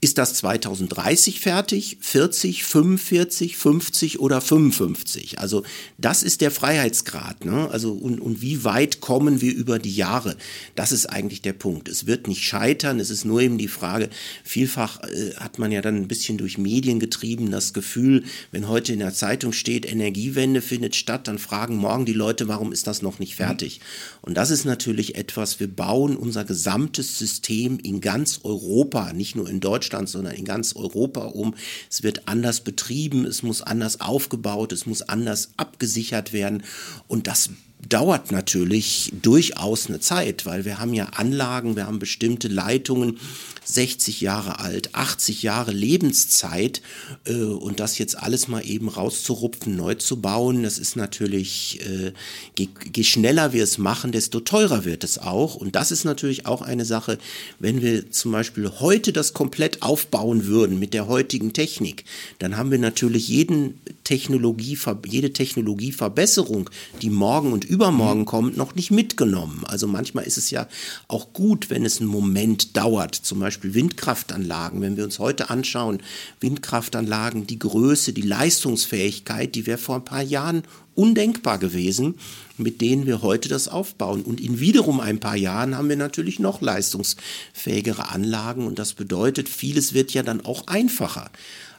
[0.00, 5.40] ist das 2030 fertig, 40, 45, 50 oder 55?
[5.40, 5.64] Also
[5.96, 7.44] das ist der Freiheitsgrad.
[7.44, 7.68] Ne?
[7.68, 10.36] Also und, und wie weit kommen wir über die Jahre?
[10.76, 11.88] Das ist eigentlich der Punkt.
[11.88, 13.00] Es wird nicht scheitern.
[13.00, 14.08] Es ist nur eben die Frage.
[14.44, 18.92] Vielfach äh, hat man ja dann ein bisschen durch Medien getrieben das Gefühl, wenn heute
[18.92, 23.02] in der Zeitung steht, Energiewende findet statt, dann fragen morgen die Leute, warum ist das
[23.02, 23.80] noch nicht fertig?
[24.22, 25.58] Und das ist natürlich etwas.
[25.58, 30.44] Wir bauen unser gesamtes System in ganz Europa, nicht nur in Deutschland Deutschland, sondern in
[30.44, 31.54] ganz Europa um.
[31.90, 36.62] Es wird anders betrieben, es muss anders aufgebaut, es muss anders abgesichert werden.
[37.06, 37.50] Und das
[37.86, 43.18] dauert natürlich durchaus eine Zeit, weil wir haben ja Anlagen, wir haben bestimmte Leitungen,
[43.64, 46.80] 60 Jahre alt, 80 Jahre Lebenszeit
[47.24, 52.12] äh, und das jetzt alles mal eben rauszurupfen, neu zu bauen, das ist natürlich, äh,
[52.58, 55.54] je, je schneller wir es machen, desto teurer wird es auch.
[55.54, 57.18] Und das ist natürlich auch eine Sache,
[57.58, 62.04] wenn wir zum Beispiel heute das komplett aufbauen würden mit der heutigen Technik,
[62.38, 66.70] dann haben wir natürlich jeden Technologie, jede Technologieverbesserung,
[67.02, 69.64] die morgen und übermorgen kommt, noch nicht mitgenommen.
[69.66, 70.66] Also manchmal ist es ja
[71.06, 74.80] auch gut, wenn es einen Moment dauert, zum Beispiel Windkraftanlagen.
[74.80, 76.02] Wenn wir uns heute anschauen,
[76.40, 80.62] Windkraftanlagen, die Größe, die Leistungsfähigkeit, die wäre vor ein paar Jahren
[80.94, 82.16] undenkbar gewesen,
[82.56, 84.22] mit denen wir heute das aufbauen.
[84.22, 89.48] Und in wiederum ein paar Jahren haben wir natürlich noch leistungsfähigere Anlagen und das bedeutet,
[89.48, 91.30] vieles wird ja dann auch einfacher.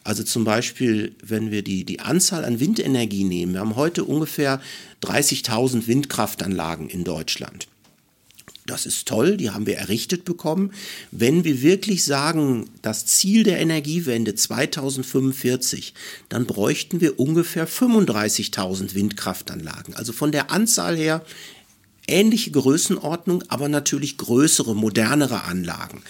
[0.10, 4.60] Also zum Beispiel, wenn wir die, die Anzahl an Windenergie nehmen, wir haben heute ungefähr
[5.04, 7.68] 30.000 Windkraftanlagen in Deutschland.
[8.66, 10.72] Das ist toll, die haben wir errichtet bekommen.
[11.12, 15.94] Wenn wir wirklich sagen, das Ziel der Energiewende 2045,
[16.28, 19.94] dann bräuchten wir ungefähr 35.000 Windkraftanlagen.
[19.94, 21.24] Also von der Anzahl her
[22.08, 26.02] ähnliche Größenordnung, aber natürlich größere, modernere Anlagen.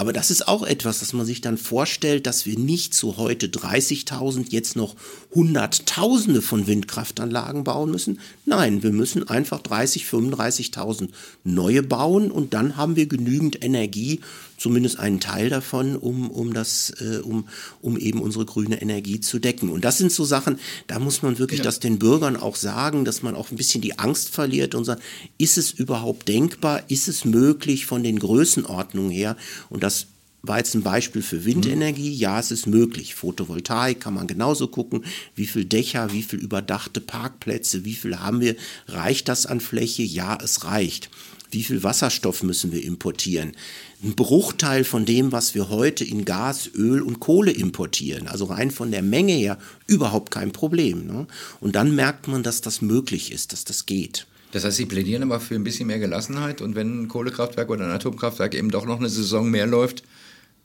[0.00, 3.48] Aber das ist auch etwas, dass man sich dann vorstellt, dass wir nicht zu heute
[3.48, 4.96] 30.000 jetzt noch
[5.34, 8.18] Hunderttausende von Windkraftanlagen bauen müssen.
[8.46, 11.08] Nein, wir müssen einfach 30, 35.000
[11.44, 14.20] neue bauen und dann haben wir genügend Energie
[14.60, 17.48] zumindest einen Teil davon, um, um, das, äh, um,
[17.80, 19.70] um eben unsere grüne Energie zu decken.
[19.70, 21.64] Und das sind so Sachen, da muss man wirklich ja.
[21.64, 25.02] das den Bürgern auch sagen, dass man auch ein bisschen die Angst verliert und sagt,
[25.38, 29.36] ist es überhaupt denkbar, ist es möglich von den Größenordnungen her?
[29.70, 30.08] Und das
[30.42, 32.12] war jetzt ein Beispiel für Windenergie.
[32.12, 33.14] Ja, es ist möglich.
[33.14, 35.04] Photovoltaik kann man genauso gucken.
[35.34, 38.56] Wie viel Dächer, wie viel überdachte Parkplätze, wie viel haben wir?
[38.88, 40.02] Reicht das an Fläche?
[40.02, 41.10] Ja, es reicht.
[41.50, 43.52] Wie viel Wasserstoff müssen wir importieren?
[44.04, 48.28] Ein Bruchteil von dem, was wir heute in Gas, Öl und Kohle importieren.
[48.28, 51.06] Also rein von der Menge her überhaupt kein Problem.
[51.06, 51.26] Ne?
[51.60, 54.26] Und dann merkt man, dass das möglich ist, dass das geht.
[54.52, 57.84] Das heißt, Sie plädieren aber für ein bisschen mehr Gelassenheit und wenn ein Kohlekraftwerk oder
[57.84, 60.02] ein Atomkraftwerk eben doch noch eine Saison mehr läuft,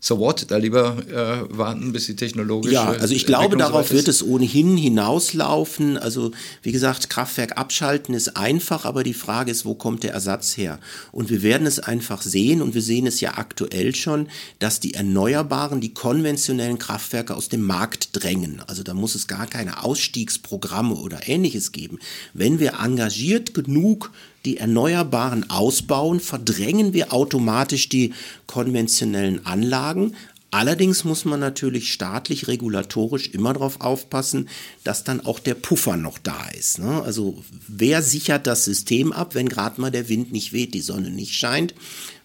[0.05, 4.07] so what, da lieber äh, warten, bis die technologische Ja, also ich glaube, darauf wird
[4.07, 5.97] es ohnehin hinauslaufen.
[5.97, 6.29] Also
[6.61, 10.79] wie gesagt, Kraftwerk abschalten ist einfach, aber die Frage ist, wo kommt der Ersatz her?
[11.11, 14.27] Und wir werden es einfach sehen und wir sehen es ja aktuell schon,
[14.59, 18.61] dass die Erneuerbaren, die konventionellen Kraftwerke aus dem Markt drängen.
[18.67, 21.97] Also da muss es gar keine Ausstiegsprogramme oder ähnliches geben.
[22.35, 24.11] Wenn wir engagiert genug
[24.45, 28.13] die Erneuerbaren ausbauen, verdrängen wir automatisch die
[28.47, 30.13] konventionellen Anlagen.
[30.51, 34.47] Allerdings muss man natürlich staatlich, regulatorisch immer darauf aufpassen,
[34.85, 36.79] dass dann auch der Puffer noch da ist.
[36.79, 37.01] Ne?
[37.03, 41.09] Also wer sichert das System ab, wenn gerade mal der Wind nicht weht, die Sonne
[41.09, 41.73] nicht scheint?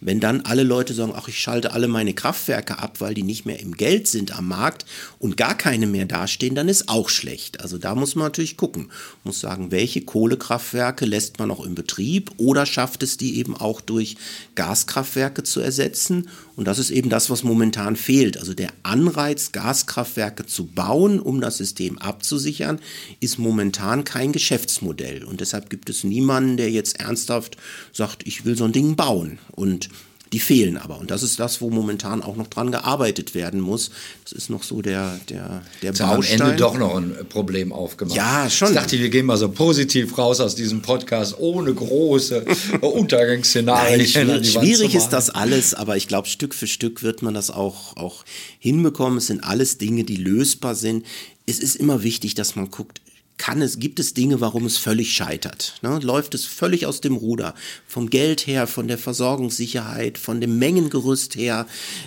[0.00, 3.44] Wenn dann alle Leute sagen, ach, ich schalte alle meine Kraftwerke ab, weil die nicht
[3.44, 4.86] mehr im Geld sind am Markt
[5.18, 7.60] und gar keine mehr dastehen, dann ist auch schlecht.
[7.60, 8.90] Also da muss man natürlich gucken.
[9.24, 13.82] Muss sagen, welche Kohlekraftwerke lässt man noch im Betrieb oder schafft es die eben auch
[13.82, 14.16] durch
[14.54, 16.28] Gaskraftwerke zu ersetzen?
[16.56, 18.38] Und das ist eben das, was momentan fehlt.
[18.38, 22.80] Also der Anreiz, Gaskraftwerke zu bauen, um das System abzusichern,
[23.20, 25.24] ist momentan kein Geschäftsmodell.
[25.24, 27.56] Und deshalb gibt es niemanden, der jetzt ernsthaft
[27.92, 29.38] sagt, ich will so ein Ding bauen.
[29.52, 29.89] Und
[30.32, 30.98] die fehlen aber.
[30.98, 33.90] Und das ist das, wo momentan auch noch dran gearbeitet werden muss.
[34.22, 36.40] Das ist noch so der, der, der Jetzt Baustein.
[36.40, 38.16] Am Ende doch noch ein Problem aufgemacht.
[38.16, 38.68] Ja, schon.
[38.68, 42.44] Ich dachte, wir gehen mal so positiv raus aus diesem Podcast, ohne große
[42.80, 44.08] Untergangsszenarien.
[44.26, 47.96] Nein, schwierig ist das alles, aber ich glaube, Stück für Stück wird man das auch,
[47.96, 48.24] auch
[48.60, 49.18] hinbekommen.
[49.18, 51.04] Es sind alles Dinge, die lösbar sind.
[51.46, 53.00] Es ist immer wichtig, dass man guckt,
[53.40, 55.78] kann es, gibt es Dinge, warum es völlig scheitert.
[55.80, 55.98] Ne?
[56.02, 57.54] Läuft es völlig aus dem Ruder.
[57.88, 61.66] Vom Geld her, von der Versorgungssicherheit, von dem Mengengerüst her.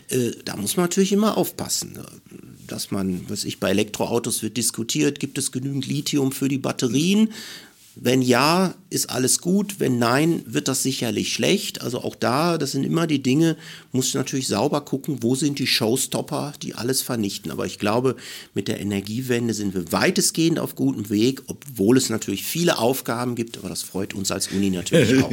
[0.09, 1.93] Äh, da muss man natürlich immer aufpassen.
[1.93, 2.05] Ne?
[2.67, 7.29] Dass man, was ich bei Elektroautos wird diskutiert, gibt es genügend Lithium für die Batterien?
[7.95, 9.79] Wenn ja, ist alles gut.
[9.79, 11.81] Wenn nein, wird das sicherlich schlecht.
[11.81, 13.55] Also auch da, das sind immer die Dinge,
[13.91, 17.51] muss ich natürlich sauber gucken, wo sind die Showstopper, die alles vernichten.
[17.51, 18.15] Aber ich glaube,
[18.53, 23.57] mit der Energiewende sind wir weitestgehend auf gutem Weg, obwohl es natürlich viele Aufgaben gibt.
[23.57, 25.31] Aber das freut uns als Uni natürlich auch.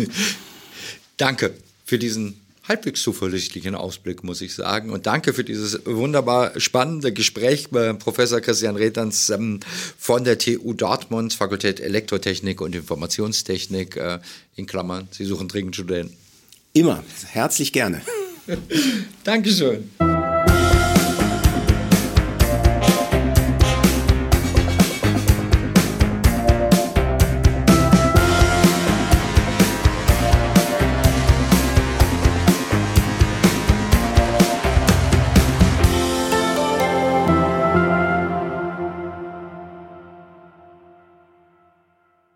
[1.16, 1.54] Danke
[1.84, 4.90] für diesen halbwegs zuversichtlichen Ausblick, muss ich sagen.
[4.90, 9.61] Und danke für dieses wunderbar spannende Gespräch bei Professor Christian Retans ähm,
[9.98, 13.96] von der TU Dortmund, Fakultät Elektrotechnik und Informationstechnik.
[13.96, 14.18] Äh,
[14.56, 16.16] in Klammern, Sie suchen dringend Studenten.
[16.72, 17.02] Immer,
[17.32, 18.02] herzlich gerne.
[19.24, 19.90] Dankeschön.